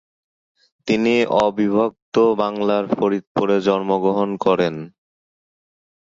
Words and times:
তিনি 0.87 1.13
অবিভক্ত 1.41 2.15
বাংলার 2.41 2.83
ফরিদপুরে 2.91 3.57
জন্মগ্রহণ 3.61 4.29
করেন। 4.45 4.75